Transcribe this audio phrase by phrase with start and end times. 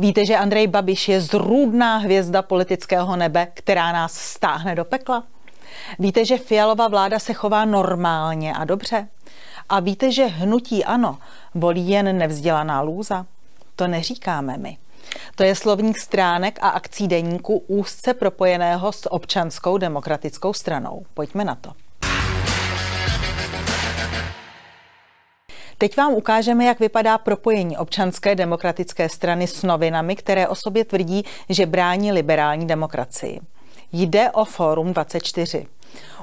[0.00, 5.24] Víte, že Andrej Babiš je zrůdná hvězda politického nebe, která nás stáhne do pekla?
[5.98, 9.08] Víte, že Fialová vláda se chová normálně a dobře?
[9.68, 11.18] A víte, že hnutí ano
[11.54, 13.26] volí jen nevzdělaná lůza?
[13.76, 14.78] To neříkáme my.
[15.34, 21.06] To je slovník stránek a akcí deníku úzce propojeného s občanskou demokratickou stranou.
[21.14, 21.72] Pojďme na to.
[25.78, 31.24] Teď vám ukážeme, jak vypadá propojení občanské demokratické strany s novinami, které o sobě tvrdí,
[31.48, 33.40] že brání liberální demokracii.
[33.92, 35.66] Jde o Fórum 24.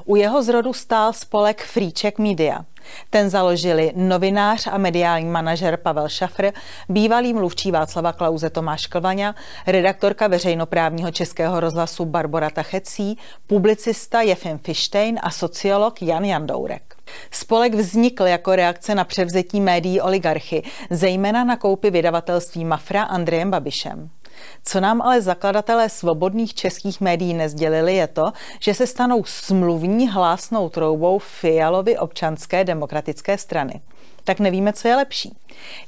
[0.04, 2.64] U jeho zrodu stál spolek Fríček Media.
[3.10, 6.52] Ten založili novinář a mediální manažer Pavel Šafr,
[6.88, 9.34] bývalý mluvčí Václava Klauze Tomáš Klvaňa,
[9.66, 16.96] redaktorka veřejnoprávního českého rozhlasu Barbara Tachecí, publicista Jefim Fištejn a sociolog Jan Jandourek.
[17.30, 24.10] Spolek vznikl jako reakce na převzetí médií oligarchy, zejména na koupy vydavatelství Mafra Andrejem Babišem.
[24.64, 30.68] Co nám ale zakladatelé svobodných českých médií nezdělili je to, že se stanou smluvní hlásnou
[30.68, 33.80] troubou Fialovy občanské demokratické strany.
[34.24, 35.36] Tak nevíme, co je lepší.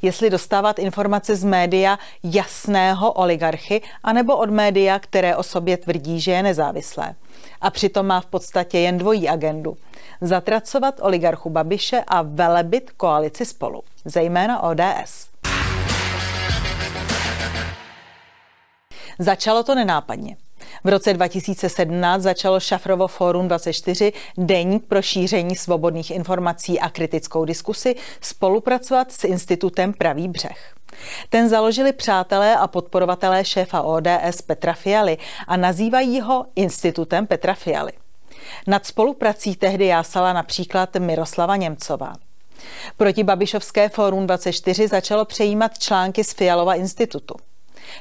[0.02, 6.32] Jestli dostávat informace z média jasného oligarchy, anebo od média, které o sobě tvrdí, že
[6.32, 7.14] je nezávislé.
[7.60, 9.76] A přitom má v podstatě jen dvojí agendu.
[10.20, 15.28] Zatracovat oligarchu Babiše a velebit koalici spolu, zejména ODS.
[19.18, 20.36] Začalo to nenápadně.
[20.84, 27.96] V roce 2017 začalo Šafrovo Fórum 24, deník pro šíření svobodných informací a kritickou diskusi,
[28.20, 30.74] spolupracovat s institutem Pravý břeh.
[31.28, 37.92] Ten založili přátelé a podporovatelé šéfa ODS Petra Fialy a nazývají ho Institutem Petra Fialy.
[38.66, 42.12] Nad spoluprací tehdy jásala například Miroslava Němcová.
[42.96, 47.34] Proti Babišovské fórum 24 začalo přejímat články z Fialova institutu.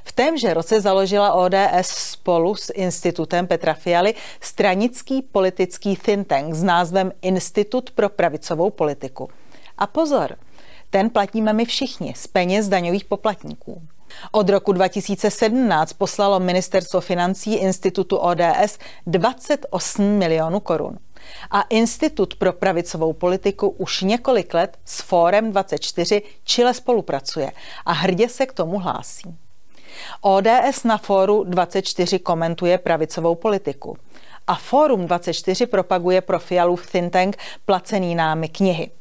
[0.03, 6.63] V témže roce založila ODS spolu s institutem Petra Fialy stranický politický think tank s
[6.63, 9.29] názvem Institut pro pravicovou politiku.
[9.77, 10.35] A pozor,
[10.89, 13.81] ten platíme my všichni z peněz daňových poplatníků.
[14.31, 18.77] Od roku 2017 poslalo ministerstvo financí institutu ODS
[19.07, 20.97] 28 milionů korun.
[21.51, 27.51] A Institut pro pravicovou politiku už několik let s Fórem 24 Chile spolupracuje
[27.85, 29.37] a hrdě se k tomu hlásí.
[30.21, 33.97] ODS na fóru 24 komentuje pravicovou politiku
[34.47, 38.91] a Fórum 24 propaguje pro Fialův think tank placený námi knihy.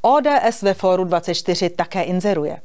[0.00, 2.60] ODS ve Fóru 24 také inzeruje.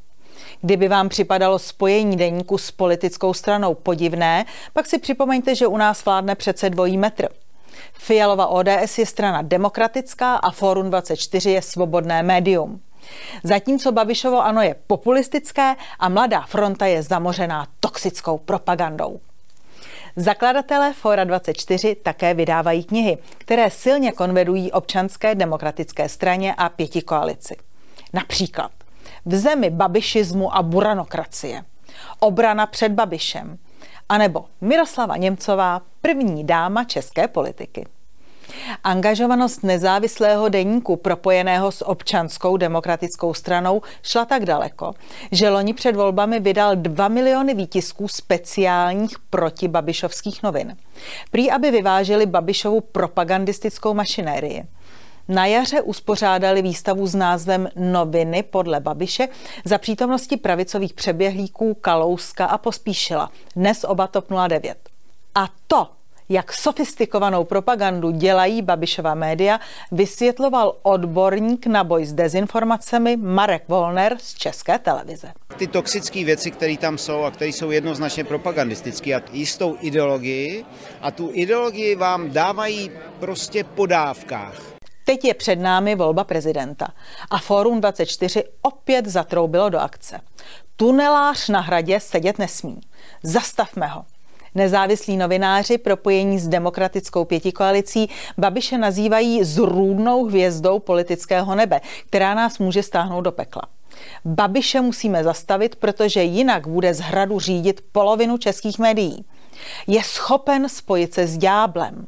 [0.62, 6.06] Kdyby vám připadalo spojení deníku s politickou stranou podivné, pak si připomeňte, že u nás
[6.06, 7.28] vládne přece dvojí metr.
[7.94, 12.82] Fialova ODS je strana demokratická a Fórum 24 je svobodné médium.
[13.44, 19.20] Zatímco Babišovo ano je populistické a Mladá fronta je zamořená toxickou propagandou.
[20.16, 27.56] Zakladatelé Fora 24 také vydávají knihy, které silně konvedují občanské demokratické straně a pěti koalici.
[28.14, 28.72] Například
[29.26, 31.64] v zemi babišismu a buranokracie,
[32.20, 33.58] obrana před Babišem,
[34.10, 37.86] anebo Miroslava Němcová, první dáma české politiky.
[38.84, 44.94] Angažovanost nezávislého deníku propojeného s občanskou demokratickou stranou šla tak daleko,
[45.32, 50.78] že loni před volbami vydal 2 miliony výtisků speciálních protibabišovských novin.
[51.32, 54.64] Prý, aby vyvážili Babišovu propagandistickou mašinérii.
[55.28, 59.28] Na jaře uspořádali výstavu s názvem Noviny podle Babiše
[59.66, 64.78] za přítomnosti pravicových přeběhlíků Kalouska a Pospíšila, dnes oba TOP 09.
[65.36, 65.88] A to
[66.32, 69.60] jak sofistikovanou propagandu dělají Babišova média,
[69.92, 75.32] vysvětloval odborník na boj s dezinformacemi Marek Volner z České televize.
[75.58, 80.66] Ty toxické věci, které tam jsou a které jsou jednoznačně propagandistické a jistou ideologii
[81.02, 84.62] a tu ideologii vám dávají prostě po dávkách.
[85.06, 86.88] Teď je před námi volba prezidenta
[87.30, 90.20] a Fórum 24 opět zatroubilo do akce.
[90.76, 92.82] Tunelář na hradě sedět nesmí.
[93.24, 94.06] Zastavme ho.
[94.56, 102.84] Nezávislí novináři propojení s demokratickou pětikoalicí Babiše nazývají zrůdnou hvězdou politického nebe, která nás může
[102.84, 103.62] stáhnout do pekla.
[104.26, 109.26] Babiše musíme zastavit, protože jinak bude z hradu řídit polovinu českých médií.
[109.88, 112.08] Je schopen spojit se s dňáblem.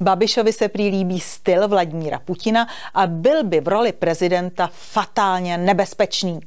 [0.00, 6.40] Babišovi se prý styl Vladimíra Putina a byl by v roli prezidenta fatálně nebezpečný.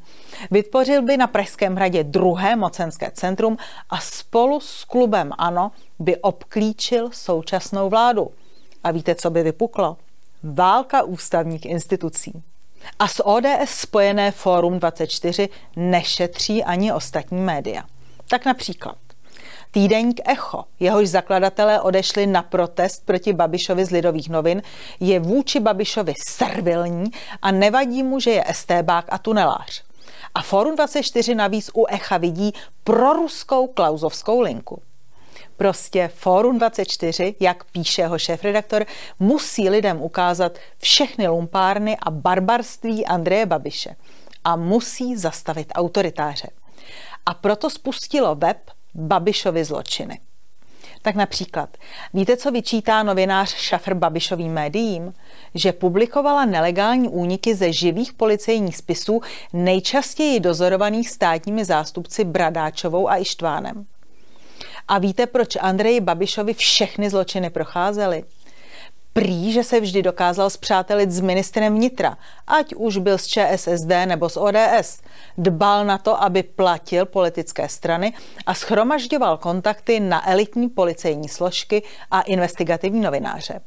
[0.52, 3.58] Vytvořil by na Pražském hradě druhé mocenské centrum
[3.90, 8.32] a spolu s klubem ANO by obklíčil současnou vládu.
[8.84, 9.98] A víte, co by vypuklo?
[10.44, 12.44] Válka ústavních institucí.
[13.00, 17.84] A s ODS spojené Fórum 24 nešetří ani ostatní média.
[18.30, 18.98] Tak například
[19.76, 24.62] Týdeník Echo, jehož zakladatelé odešli na protest proti Babišovi z Lidových novin,
[25.00, 27.12] je vůči Babišovi servilní
[27.42, 29.84] a nevadí mu, že je estébák a tunelář.
[30.36, 34.82] A Forum 24 navíc u Echa vidí proruskou klauzovskou linku.
[35.58, 38.86] Prostě Fórum 24, jak píše jeho šéf-redaktor,
[39.20, 43.96] musí lidem ukázat všechny lumpárny a barbarství Andreje Babiše
[44.44, 46.48] a musí zastavit autoritáře.
[47.26, 48.58] A proto spustilo web
[48.96, 50.20] Babišovi zločiny.
[51.02, 51.70] Tak například,
[52.14, 55.14] víte, co vyčítá novinář Šafr Babišovým médiím?
[55.56, 59.22] Že publikovala nelegální úniky ze živých policejních spisů
[59.54, 63.86] nejčastěji dozorovaných státními zástupci Bradáčovou a Ištvánem.
[64.88, 68.24] A víte, proč Andreji Babišovi všechny zločiny procházely?
[69.18, 72.18] Prý, že se vždy dokázal zpřátelit s ministrem vnitra,
[72.48, 75.02] ať už byl z ČSSD nebo z ODS.
[75.38, 78.14] Dbal na to, aby platil politické strany
[78.46, 83.60] a schromažďoval kontakty na elitní policejní složky a investigativní novináře.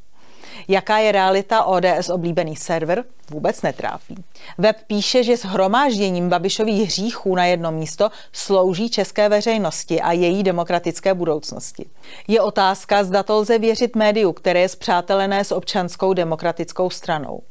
[0.69, 3.05] Jaká je realita ODS oblíbený server?
[3.31, 4.25] Vůbec netrápí.
[4.59, 10.43] Web píše, že s hromážděním Babišových hříchů na jedno místo slouží české veřejnosti a její
[10.43, 11.87] demokratické budoucnosti.
[12.29, 17.43] Je otázka, zda to lze věřit médiu, které je zpřátelené s občanskou demokratickou stranou.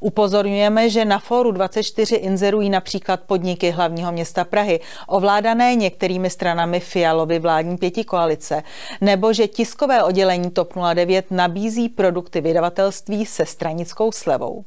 [0.00, 7.38] Upozorňujeme, že na Fóru 24 inzerují například podniky hlavního města Prahy, ovládané některými stranami Fialovy
[7.38, 8.62] vládní pěti koalice,
[9.00, 14.64] nebo že tiskové oddělení TOP 09 nabízí produkty vydavatelství se stranickou slevou.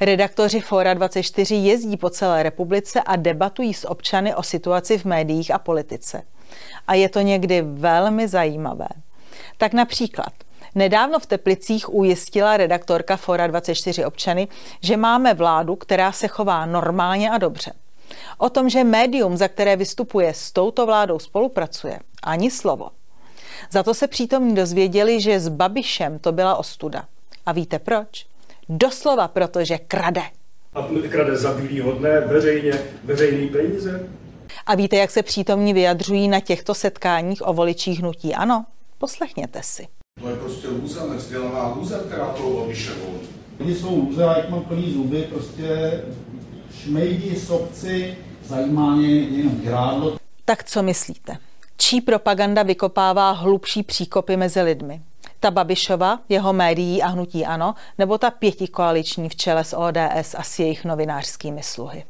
[0.00, 5.50] Redaktoři Fóra 24 jezdí po celé republice a debatují s občany o situaci v médiích
[5.50, 6.22] a politice.
[6.86, 8.88] A je to někdy velmi zajímavé.
[9.58, 10.32] Tak například
[10.74, 14.48] Nedávno v Teplicích ujistila redaktorka Fora 24 občany,
[14.82, 17.72] že máme vládu, která se chová normálně a dobře.
[18.38, 22.88] O tom, že médium, za které vystupuje, s touto vládou spolupracuje, ani slovo.
[23.70, 27.04] Za to se přítomní dozvěděli, že s Babišem to byla ostuda.
[27.46, 28.26] A víte proč?
[28.68, 30.22] Doslova proto, že krade.
[30.74, 32.72] A krade za bílýho dne, veřejně,
[33.04, 34.08] veřejný peníze.
[34.66, 38.34] A víte, jak se přítomní vyjadřují na těchto setkáních o voličích hnutí?
[38.34, 38.64] Ano,
[38.98, 39.99] poslechněte si.
[40.20, 43.18] To je prostě lůza, nevzdělaná lůza, která to Babišovou.
[43.60, 46.00] Oni jsou lůze, a jak mám plný zuby, prostě
[46.74, 50.16] šmejdi, sobci, zajímá mě jenom žrádlo.
[50.44, 51.36] Tak co myslíte?
[51.76, 55.02] Čí propaganda vykopává hlubší příkopy mezi lidmi?
[55.40, 60.42] Ta Babišova, jeho médií a hnutí ano, nebo ta pětikoaliční v čele s ODS a
[60.42, 62.04] s jejich novinářskými sluhy?